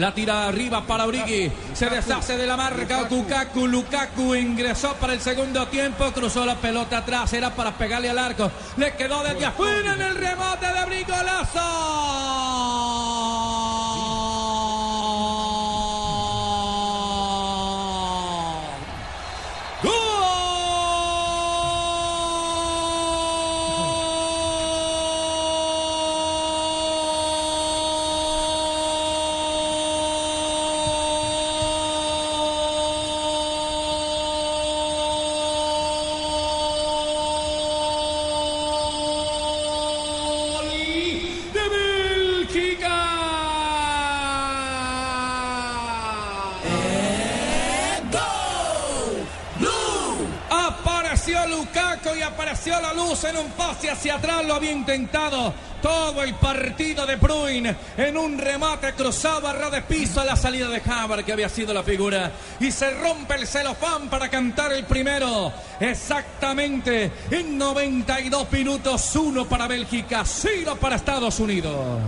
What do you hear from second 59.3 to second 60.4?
a de piso a la